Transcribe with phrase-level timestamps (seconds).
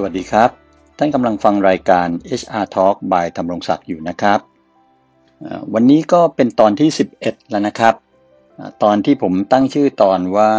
[0.00, 0.50] สวัสดีครับ
[0.98, 2.08] ท่านกำลังฟังรายการ
[2.40, 4.38] HR Talk by ธำรงศักดิ์อยู่นะครับ
[5.74, 6.88] วันนี้ก็เป็นตอนที่
[7.20, 7.94] 11 แล้วนะครับ
[8.82, 10.50] ตอนที่ผมตั้งชื่อตอนว่า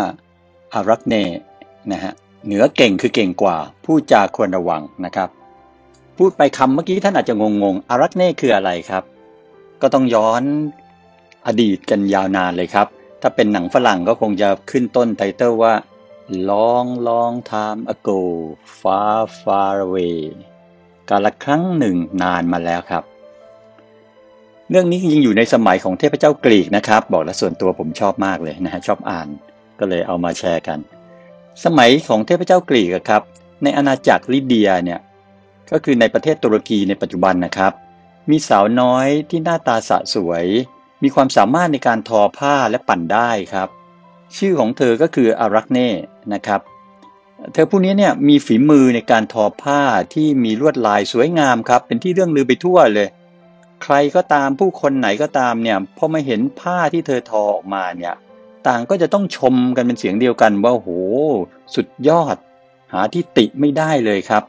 [0.74, 1.16] อารักเน
[1.92, 2.14] นะฮะ
[2.46, 5.30] เหนือเก่งคือเก่งกว่า ผู้จาควรระวังนะครับ
[6.18, 9.04] พูดไปคำเมื่อกี้ท่านอาจจะงงๆอารักเน่คืออะไรครับ
[9.82, 10.44] ก็ต้องย้อน
[11.48, 12.88] อดีตกันยาวนานเลยครับ
[13.22, 15.74] ถ้าเป็นหนังฝรั่งก็คงจะขึ้นต้นไตเติลว่า
[16.30, 18.22] long long time ago
[18.82, 20.20] far far away
[21.10, 23.04] กาลครั้งหนึ่งนานมาแล้วครับ
[24.70, 29.28] เรื่องนี้ยังอยู่ในสมัยของเทพเจ้ากรีกนะครับ บอกแล้วส่วนตัวผมชอบมากเลยนะฮะชอบอ่าน
[29.80, 30.80] ก็เลยเอามาแชร์กัน
[31.66, 33.22] สมัยของเทพเจ้ากรีกครับ
[33.64, 35.00] ในอาณาจักรลิเดียเนี่ย
[35.72, 37.74] ก็คือในประเทศตุรกีในปัจจุบันนะครับ
[38.30, 40.46] มีสาวน้อยที่หน้าตาสะสวย
[41.04, 43.70] มีความสามารถในการทอผ้าและปั่นได้ครับ
[44.38, 45.90] ชื่อของเธอก็คืออารักเน่
[46.34, 46.62] นะครับ
[47.54, 49.82] เธอผู้นี้เนี่ยมีฝีมือในการทอผ้า
[50.14, 53.08] ที่มีลวดลายสวยงามครับ เป็นที่เรื่องลือไปทั่วเลย
[53.84, 58.14] ใครก็ตามผู้คนไหนก็ตามเนี่ยพอมาเห็นผ้าที่เธอทอออกมาเนี่ย
[58.68, 60.90] ต่างก็จะต้องชมกันเป็นเสียงเดียวกันว่าโห
[61.76, 62.36] สุดยอด
[62.94, 64.44] หาที่ติไม่ได้เลยครับ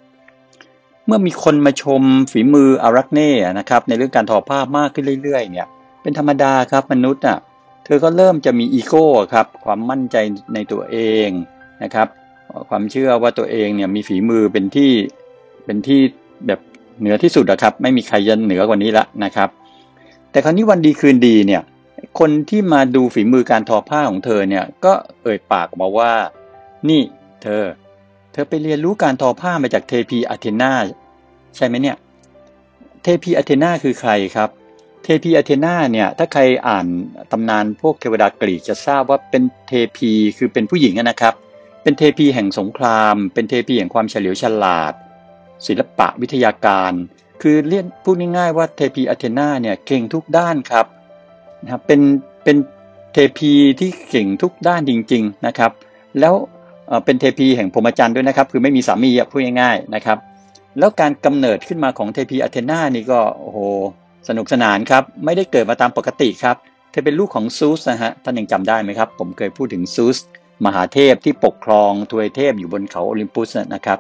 [1.06, 5.66] เมื่อมีคนมาชมฝีมืออารักเน่นะครับ ในเรื่องการทอผ้ามากขึ้นเรื่อย ๆ เนี่ย
[6.02, 7.38] เป็นธรรมดาครับมนุษย์อะ
[7.84, 10.16] เธอก็เริ่มจะมีอีโก้ครับ ความมั่นใจ
[10.54, 11.28] ในตัวเอง
[11.82, 12.08] นะครับ
[12.68, 14.92] ความเชื่อว่าตัวเองเนี่ยมีฝีมือเป็นที่
[15.64, 16.00] เป็นที่
[16.46, 16.60] แบบ
[17.00, 19.48] เหนือที่สุดนะครับ ไม่มีใครยันเหนือกว่านี้ละนะครับ
[20.30, 21.62] แต่คราวนี้วันดีคืนดีเนี่ย
[22.18, 24.92] คนที่มาดูฝีมือการทอผ้าของเธอเนี่ย ก็
[25.22, 26.12] เอ่ยปากมาว่า
[26.88, 27.02] นี่
[27.42, 27.64] เธอ
[28.32, 30.72] เธอไปเรียนรู้การทอผ้ามาจากเทพีอาเทนา
[31.56, 31.96] ใช่ไหมเนี่ย
[33.02, 34.50] เทพีอาเทนาคือใครครับ
[35.02, 36.86] เทพีอเทนาเนี่ย ถ้าใครอ่าน
[37.32, 41.34] ตำนานพวกเทวดากรีกจะทราบว่าเป็นเทพีคือเป็นผู้หญิงนะครับ
[41.82, 44.92] เป็นเทพีแห่งสงคราม เป็นเทพีแห่งความเฉลียวฉลาด
[45.66, 46.92] ศิลปะวิทยาการ
[47.42, 50.86] คือเรียกพูดง่ายๆว่าเทพีอเทนาเนี่ยเก่งทุกด้านครับ
[51.62, 52.00] นะครับเป็น
[52.44, 52.56] เป็น
[53.12, 55.72] เทพีที่เก่งทุกด้านจริง ๆนะครับ
[56.20, 56.34] แล้ว
[57.04, 60.18] เป็นเทพีแห่งพรหมจรรย์ด้วยนะครับ คือไม่มีสามีพูดง่ายๆนะครับ
[60.78, 63.58] แล้วการกำเนิดขึ้นมาของเทพีอเทนานี่ก็โอ้โห
[64.28, 66.56] สนุกสนานครับ ไม่ได้เกิดมาตามปกติครับ
[66.90, 70.18] เธอเป็นลูกของซูสนะฮะ ท่านยังจำได้ไหมครับ ผมเคยพูดถึงซูส
[70.64, 73.98] มหาเทพที่ปกครองทวยเทพอยู่บนเขาโอลิมปุสนะครับ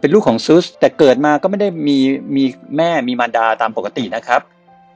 [0.00, 1.98] เป็นลูกของซูส แต่เกิดมาก็ไม่ได้มี
[2.36, 2.44] มี
[2.76, 4.40] แม่มีมารดาตามปกตินะครับ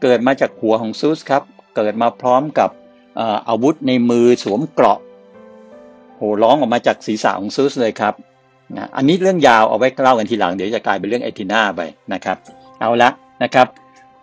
[0.02, 1.42] เกิดมาจากหัวของซูสครับ
[1.76, 2.70] เกิดมาพร้อมกับ
[3.48, 4.98] อาวุธในมือสวมเกราะ
[6.16, 8.14] โหร้องออกมาจากศีรษะของซูสเลยครับ
[8.76, 11.80] นะอันนี้เรื่องยาวเอาไว้เล่ากันทีหลังเดี๋ยวจะกลายเป็นเรื่องไอทีน่าไป
[12.12, 12.36] นะครับ
[12.80, 13.10] เอาละ
[13.42, 13.66] นะครับ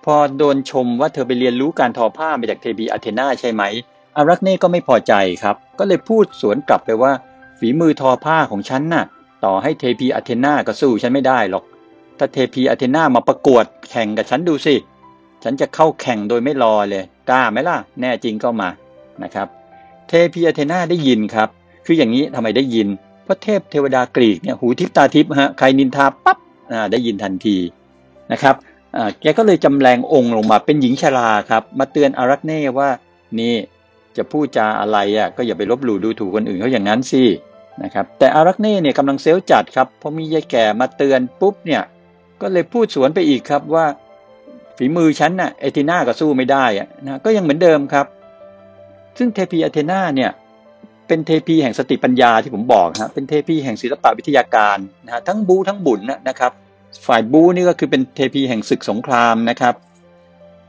[0.06, 3.64] พอโดนชมว่าเธอไปเรียนรู้การทอผ้ามาจากเทพีอาเทนาใช่ไหม
[4.16, 7.12] อารักเน่ก็ไม่พอใจครับ ก็เลยพูดสวนกลับไปว่า
[7.60, 9.06] ฝีมือทอผ้าของฉันน่ะ
[9.46, 11.64] ต่อให้เทพีอาเทนาก็สู้ฉันไม่ได้หรอก
[12.18, 14.76] ถ้าเทพีอาเทนามาประกวดแข่งกับฉันดูสิ
[15.44, 18.70] ฉันจะเข้าแข่งโดยไม่รอเลย กล้าไหมล่ะ แน่จริงก็มา
[19.24, 19.48] นะครับ
[20.08, 21.50] เทพีอาเทนาได้ยินครับ
[21.86, 22.88] คืออย่างนี้ทำไมได้ยิน
[23.24, 26.38] เพราะเทพเทวดากรีกเนี่ยหูทิพตาทิพฮะ ใครนินทาปั๊บ
[26.92, 27.58] ได้ยินทันที
[28.32, 28.56] นะครับ
[29.22, 32.90] แกก็เลยจำแรงองค์ลงมาเป็นหญิงชราครับ มาเตือนอารักเน่ว่า
[33.40, 33.56] นี่
[34.18, 37.24] จะพูดจาอะไรอะก็อย่าไปลบหลู่ดูถูกคนอื่นเขาอย่างนั้นสิ
[37.84, 41.84] นะครับแต่อารักเน่เนี่ยกำลังเซลจัดครับพอมียายแก่มาเตือนปุ๊บเนี่ย
[42.42, 43.86] ก็เลยพูดสวนไปอีกครับว่า
[44.78, 48.06] ฝีมือฉันน่ะเอติน่าก็สู้ไม่ได้อะนะก็ยังเหมือนเดิมครับ
[49.18, 50.32] ซึ่งเทพีอเทนาเนี่ย
[51.08, 56.52] เป็นเทพีแห่งสติปัญญาที่ผมบอกฮะเป็นเทพีแห่งศิลปะวิทยาการนะฮะทั้งบูทั้งบุญนะครับ
[57.08, 59.76] ฝ่ายบูนี่ก็คือเป็นเทพีแห่งศึกสงครามนะครับ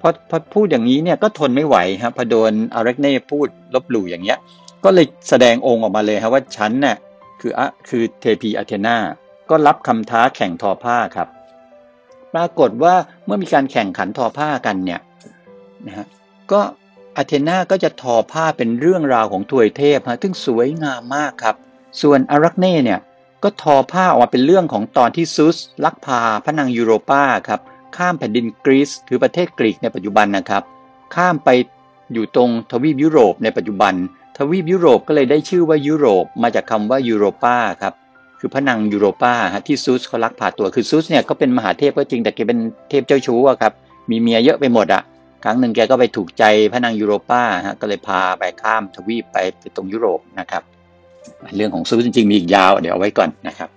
[0.01, 4.39] พอพอพูดอย่างนี้เนี่ยก็ทนไม่ไหวครับพอโดนอารักเน่พูดลบหลู่อย่างเงี้ย
[4.85, 6.97] ก็เลยแสดงองค์ออกมาเลยครับว่าฉันเนี่ย
[7.41, 8.97] คืออะคือเทพีอาเทนา
[9.51, 11.29] ก็รับคำท้าแข่งทอผ้าครับ
[12.35, 12.95] ปรากฏว่า
[13.25, 15.01] เมื่อมีการแข่งขันทอผ้ากันเนี่ย
[15.87, 16.07] นะฮะ
[16.53, 16.61] ก็
[17.17, 21.57] อาเทนาก็จะทอผ้าเป็นเรื่องราวของถวยเทพฮะซึ่งสวยงามมากครับ
[22.03, 23.01] ส่วนอารักเน่เนี่ย
[23.43, 27.61] ก็ทอผ้าออกมาเป็นเรื่องของตอนที่ซุสลักพาพระนางยูโรปาครับ
[27.97, 30.63] ข้ามแผ่นดินกรีซคือประเทศกรีกในปัจจุบันนะครับ
[31.15, 31.49] ข้ามไป
[32.13, 33.95] อยู่ตรงทวีปยุโรปในปัจจุบัน
[34.39, 37.95] ทวีปยุโรปก็เลยได้ชื่อว่ายุโรปมาจากคำว่ายูโรปาครับ
[38.39, 42.59] คือพระนางยูโรปาฮะที่ซุสเขาลักพาตัวคือซุสเนี่ยก็เป็นมหาเทพก็จริงแต่แกเป็น
[42.91, 43.73] เทพเจ้าชู้ครับ
[44.11, 45.03] มีเมียเยอะไปหมดอะ
[45.45, 50.63] ครั้งหนึ่งแกก็ไปถูกใจพระนางยูโรปาฮะก็เลยพาไปข้ามทวีปไปไปตรงยุโรปนะครับ
[51.57, 53.69] เรื่องของซูจริงๆมีอีกยาวเดี๋ยวเอาไว้ก่อนนะครับ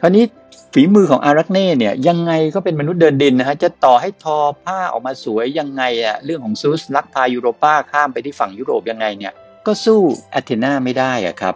[0.00, 0.24] คราวนี้
[0.72, 9.32] ฝีมือของอารักเน่เนี่ยยังไงก็เป็นมนุษย์เดินดินนะฮะจะต่อให้ทอผ้าออกมาสวยยังไงอะเรื่องของซูสลักพายูโรป้าข้ามไปที่ฝั่งยุโรปยังไงเนี่ย
[9.66, 11.54] ก็สู้แอเทนาไม่ได้อะครับ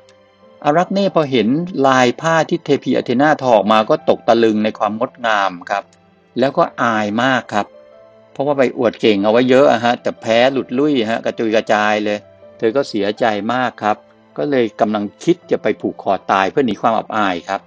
[0.65, 1.49] อารักเน่พอเห็น
[1.87, 5.85] ลายผ้าที่เทพีอเทนาทอออกมาก็ตกตะลึงในความงดงามครับ
[6.39, 7.67] แล้วก็อายมากครับ
[8.33, 12.19] เพราะว่าไปอวดเก่งเอาไว้เยอะอะฮะแต่แพ้หลุดลุ่ยฮะกระจุยกระจายเลย
[12.59, 13.97] เธอก็เสียใจมากครับ
[14.39, 17.61] ก็เลยกำลังคิดจะไปผูกคอตายเพื่อหนีความอับอายครับ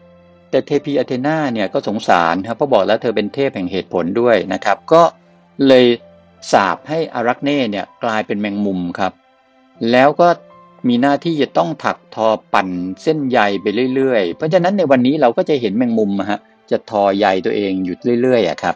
[0.50, 5.04] แต่เทพีอเทนาเนี่ยก็สงสารครับเพราะบอกแล้วเธอเป็นเทพแห่งเหตุผลด้วยนะครับ ก็
[5.68, 5.86] เลย
[6.52, 9.14] สาบให้อารักเน่เนี่ยกลายเป็นแมงมุมครับ
[9.92, 10.28] แล้วก็
[10.88, 12.70] มีหน้าที่จะต้องถักทอปั่น
[13.04, 13.66] เส้นใยไป
[13.96, 16.40] เรื่อยๆ เพราะฉะนั้นในวันนี้เราก็จะเห็นแมงมุมฮะ
[16.72, 18.76] จะทอใยตัวเองอยู่เรื่อยๆอะครับ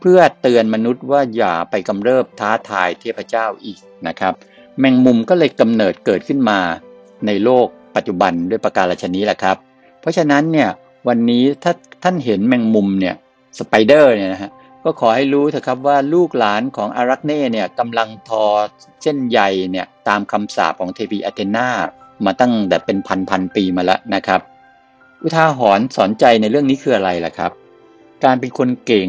[0.00, 3.78] เพื่อเตือนมนุษย์ว่าอย่าไปกำเริบท้าทายเทพเจ้าอีก
[4.08, 4.34] นะครับ
[4.80, 6.58] แมงมุมก็เลยกำเนิดเกิดขึ้นมา
[7.26, 7.66] ในโลก
[7.96, 9.56] ปัจจุบันด้วยประการฉนี้แหละครับ
[10.00, 10.68] เพราะฉะนั้นเนี่ย
[11.08, 11.72] วันนี้ถ้า
[12.02, 13.14] ท่านเห็นแมงมุมเนี่ย
[13.58, 14.50] spider เนี่ยนะฮะ
[14.84, 18.44] ก็ขอให้รู้เถอะครับว่าลูกหลานของอารักเน่เนี่ยกำลังทอ
[19.02, 19.40] เส้นใย
[19.70, 21.68] เนี่ยตามคำสาปของเทพีอเธนา
[22.24, 24.40] มาตั้งแต่เป็นพันพันปีมาแล้วนะครับ
[25.22, 27.50] อุทาหรณ์สอนใจในเรื่องนี้คืออะไรล่ะครับ
[28.24, 29.08] การเป็นคนเก่ง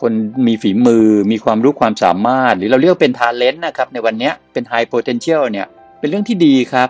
[0.00, 0.12] คน
[0.46, 5.66] มีฝีมือ มีความรู้ความสามารถ หรือเราเรียกเป็น talent นะครับในวันนี้เป็น high potential เนี่ย
[5.98, 6.88] เป็นเรื่องที่ดีครับ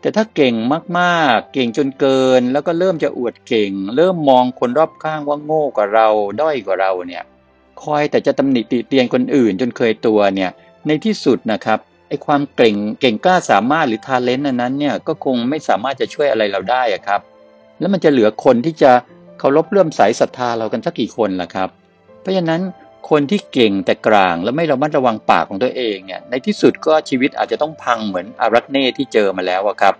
[0.00, 0.54] แต่ถ้าเก่ง
[0.98, 6.08] มากๆ เก่งจนเกิน แล้วก็เริ่มจะอวดเก่ง เริ่มมองคนรอบข้างว่าโง่กว่าเรา
[6.40, 7.24] ด้อยกว่าเราเนี่ย
[7.82, 10.50] คอยแต่จะตำหนิติเตียนคนอื่นจนเคยตัวเนี่ย
[10.86, 11.78] ในที่สุดนะครับ
[12.08, 17.20] ไอ้ความเก่งเก่งกล้าสามารถหรือทาเลนต์นั้นเนี่ยก็คงไม่สามารถจะช่วยอะไรเราได้อะครับ
[17.78, 18.92] แล้วมันจะเหลือคนที่จะ
[19.38, 21.68] เคารพเลื่อมใสศรัทธาเรากันสักกี่คนล่ะครับ
[22.20, 22.60] เพราะฉะนั้น
[23.10, 29.94] คนที่เก่งแต่กลางและไม่ระมัดระวังปากของตัวเองเนี่ยในที่สุดก็ชีวิตอาจจะต้องพังเหมือนอารักเน่ที่เจอมาแล้วอะครับ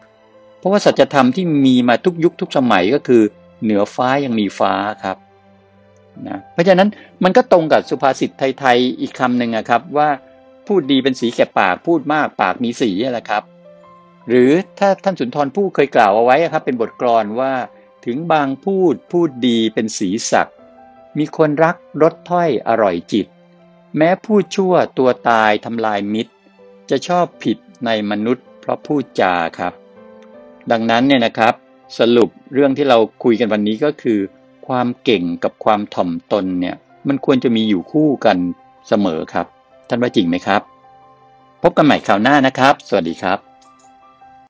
[0.58, 3.22] เพราะว่าสัจธรรมที่มีมาทุกยุคทุกสมัยก็คือ
[3.62, 4.72] เหนือฟ้ายังมีฟ้า
[5.04, 5.16] ครับ
[6.28, 6.88] นะเพราะฉะนั้น
[7.24, 10.08] มันก็ตรงกับสุภาษิตไทยๆอีกคำหนึ่งครับว่า
[10.66, 13.42] พูดดีเป็นสีแก่ปากพูดมากปากมีสีแหละครับ
[14.28, 17.52] หรือถ้าท่านสุนทรภู่เคยกล่าวเอาไว้ครับเป็นบทกลอนว่า
[18.06, 20.48] ถึงบางพูดพูดดีเป็นสีสัก
[21.18, 23.26] มีคนรักรสถ้อยอร่อยจิต
[23.96, 26.32] แม้พูดชั่วตัวตายทำลายมิตร
[26.90, 27.56] จะชอบผิด
[27.86, 29.72] ในมนุษย์ เพราะพูดจาครับ
[30.70, 31.54] ดังนั้นเนี่ยนะครับ
[31.98, 34.18] สรุปเรื่องที่เราคุยกันวันนี้ก็คือ
[34.66, 36.76] ความเก่งกับความถ่อมตนเนี่ย
[37.08, 38.38] มันควรจะมีอยู่คู่กัน
[38.88, 39.46] เสมอครับ
[39.88, 40.62] ท่านว่าจริงไหมครับ
[41.62, 43.47] พบกันใหม่คราวหน้านะครับ สวัสดีครับ